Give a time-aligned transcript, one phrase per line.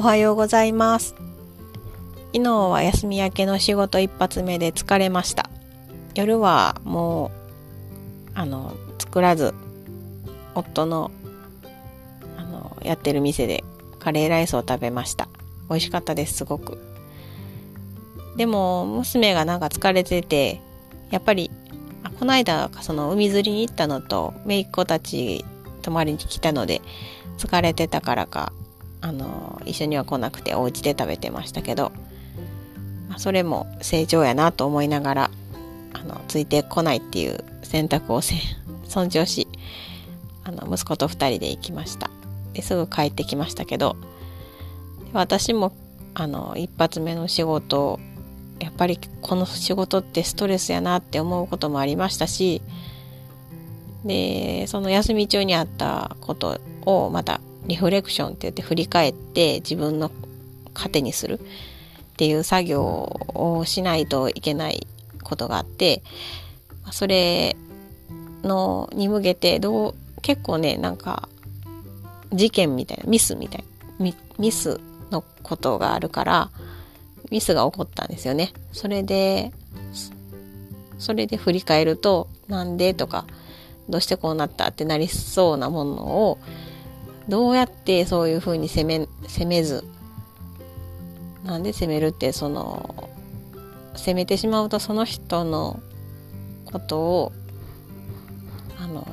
[0.00, 1.16] おはようございます。
[2.32, 5.50] 昨日は休み明けの仕事一発目で疲れました。
[6.14, 7.32] 夜はも
[8.28, 9.54] う、あの、作らず、
[10.54, 11.10] 夫の、
[12.36, 13.64] あの、やってる店で
[13.98, 15.28] カレーライスを食べました。
[15.68, 16.78] 美味しかったです、すごく。
[18.36, 20.60] でも、娘がなんか疲れてて、
[21.10, 21.50] やっぱり、
[22.04, 25.44] あこの間、その海釣りに行ったのと、姪っ子たち
[25.82, 26.82] 泊まりに来たので、
[27.36, 28.52] 疲れてたからか、
[29.00, 31.92] あの、一緒には来なくてお家で食べてましたけど、
[33.16, 35.30] それも成長やなと思いながら、
[35.92, 38.36] あの、ついてこないっていう選択をせ
[38.88, 39.48] 尊重し、
[40.44, 42.10] あの、息子と二人で行きました。
[42.52, 43.96] で、すぐ帰ってきましたけど、
[45.12, 45.72] 私も、
[46.14, 47.98] あの、一発目の仕事、
[48.60, 52.62] やっぱりこの仕事ってストレスやなって思うこともありましたし、
[54.04, 60.10] で、その休み中にあったことをまたリフレクションって言って振り返って自分の
[60.74, 61.42] 糧にするっ
[62.16, 64.86] ていう作業をしないといけない
[65.22, 66.02] ことがあって、
[66.90, 67.56] それ
[68.42, 71.28] のに向けてどう、結構ね、なんか
[72.32, 73.64] 事件みたいな、ミスみたい
[73.98, 76.50] な、ミスのことがあるから、
[77.30, 78.52] ミスが起こったんですよね。
[78.72, 79.52] それで、
[80.98, 83.26] それで振り返ると、なんでとか、
[83.88, 85.92] どうしてこうなったってなりそうなもの
[86.30, 86.38] を、
[87.28, 89.84] どうやってそういう風に攻め、攻めず、
[91.44, 93.08] なんで攻めるって、その、
[93.94, 95.80] 攻めてしまうとその人の
[96.64, 97.32] ことを、
[98.78, 99.06] あの、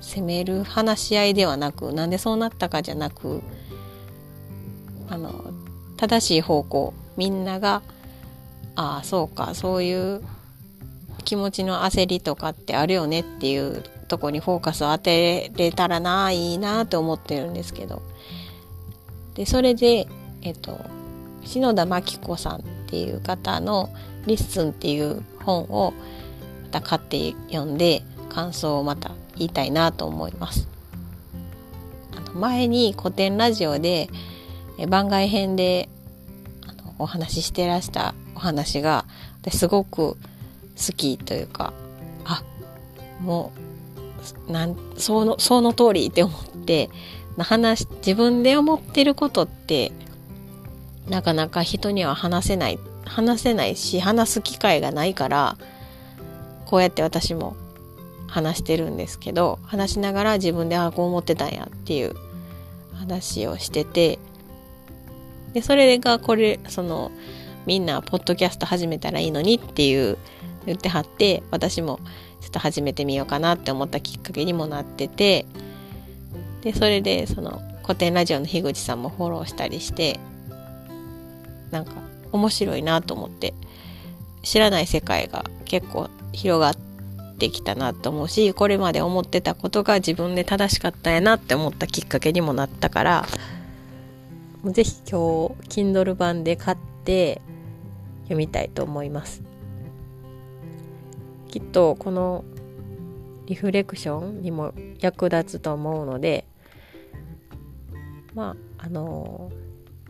[0.00, 3.42] 責める話し合いではなく、なんでそうなったかじゃなく、
[5.08, 5.52] あの、
[5.96, 7.82] 正しい方向、みんなが、
[8.76, 10.22] ああ、そうか、そういう
[11.24, 18.02] 気持ちの焦りとかってあるよねっていうとこにフォーカスを当てれたらな、いいなと思ってるんですけど。
[19.34, 20.08] で、それで、
[20.42, 20.78] えっと、
[21.44, 23.90] 篠田真貴子さんっていう方の
[24.26, 25.94] LISTEN っていう本を
[26.64, 30.68] また買って読んで感想をまた言いたいなと思います。
[32.16, 34.10] あの前に古典ラジオで
[34.88, 35.88] 番外編で
[36.98, 39.04] お話ししてらしたお話が
[39.40, 40.16] 私すごく
[40.78, 41.72] 好きというか
[42.24, 42.42] あ
[43.20, 43.52] も
[44.48, 46.88] うなんそのその通りって思って
[47.38, 49.92] 話自分で思ってることって
[51.08, 55.56] なかなか人には話せない話せないし話す機会がないから
[56.66, 57.56] こうやって私も
[58.26, 62.14] 話してるんですけど話しながら自分でああこう思ってたんやっていう
[62.94, 64.18] 話をしてて
[65.54, 67.10] でそれがこれその
[67.68, 70.16] みんなポッドキャスト始めたらいいのにっていう
[70.64, 72.00] 言ってはって私も
[72.40, 75.44] ちょっと始めてみようかなって思ったきっかけにもなってて
[76.62, 80.18] でそれでその古典ラジオの樋口さんもフォローしたりして
[81.70, 81.92] なんか
[82.32, 83.52] 面白いなと思って
[84.42, 93.26] 知らない世界が結構広がってきたなと思うしこれまで思ってたことが自分で正しかったんやなって思ったきっかけにもなったから
[94.64, 97.42] ぜひ今日 Kindle 版で買って
[98.28, 99.42] 読みたいと思います。
[101.48, 102.44] きっとこの
[103.46, 106.44] リフレクションにも役立つと思うので
[108.34, 109.50] まああの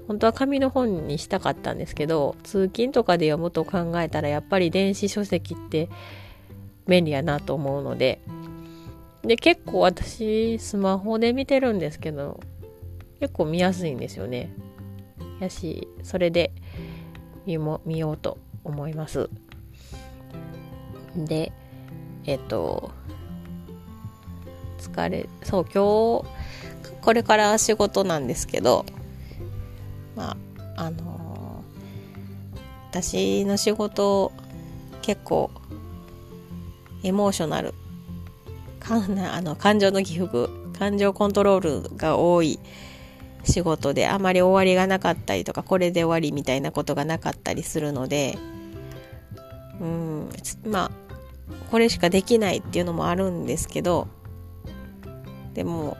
[0.08, 5.88] 本当は紙の本にしたかったんですけど通勤とかで読むと考えたらやっぱり電子書籍って
[6.88, 8.20] 便利やなと思うので
[9.22, 12.40] で結構私スマホで見てるんですけど
[13.20, 14.50] 結構見やすいんですよね。
[15.40, 16.52] やしそれで
[17.48, 19.30] 見も見ようと思います。
[21.16, 21.50] で
[22.26, 22.90] えっと
[24.78, 26.22] 疲れそう今
[26.92, 28.84] 日これから仕事なんですけど
[30.14, 30.36] ま
[30.76, 32.58] ああのー、
[32.90, 34.30] 私の仕事
[35.00, 35.50] 結構
[37.02, 37.72] エモーショナル
[38.78, 42.60] かなあの感情の起伏感情コントロールが多い
[43.48, 48.38] 仕事であまり終わりがなかったりとかこれで終わりみたいなことがなかったりするので
[49.80, 50.28] うん
[50.66, 50.90] まあ
[51.70, 54.08] これしかできないっていうのもあるんですけど
[55.54, 55.96] でも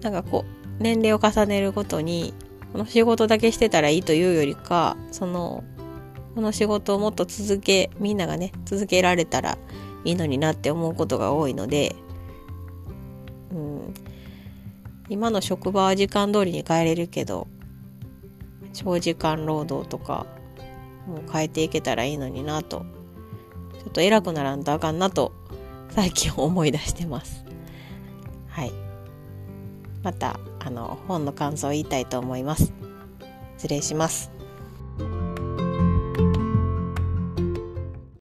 [0.00, 2.34] なんかこう年齢を重ねるごとに
[2.72, 5.62] この仕事だけしてたらいいというよりかその
[6.34, 9.58] この仕事をもっと続けみんながね続けられたら
[10.04, 11.94] いいのになって思うことが多いので、
[15.12, 17.46] 今の職場は時間通りに帰れるけど
[18.72, 20.26] 長時間労働とか
[21.06, 22.86] もう変えていけたらいいのになと
[23.78, 25.32] ちょっと偉くならんとあかんなと
[25.90, 27.44] 最近思い出してます。
[28.48, 28.72] はい。
[30.02, 32.72] またあの本の感想を言いたいと思います
[33.56, 34.30] 失礼します